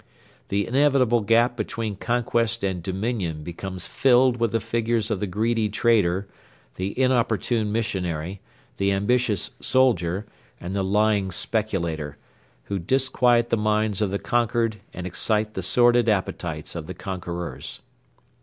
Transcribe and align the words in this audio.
The 0.47 0.65
inevitable 0.65 1.21
gap 1.21 1.55
between 1.55 1.95
conquest 1.95 2.63
and 2.63 2.81
dominion 2.81 3.43
becomes 3.43 3.85
filled 3.85 4.37
with 4.37 4.51
the 4.51 4.59
figures 4.59 5.11
of 5.11 5.19
the 5.19 5.27
greedy 5.27 5.69
trader, 5.69 6.27
the 6.73 6.99
inopportune 6.99 7.71
missionary, 7.71 8.41
the 8.77 8.91
ambitious 8.93 9.51
soldier, 9.59 10.25
and 10.59 10.75
the 10.75 10.83
lying 10.83 11.29
speculator, 11.29 12.17
who 12.63 12.79
disquiet 12.79 13.51
the 13.51 13.57
minds 13.57 14.01
of 14.01 14.09
the 14.09 14.17
conquered 14.17 14.77
and 14.91 15.05
excite 15.05 15.53
the 15.53 15.61
sordid 15.61 16.09
appetites 16.09 16.73
of 16.75 16.87
the 16.87 16.95
conquerors. 16.95 17.81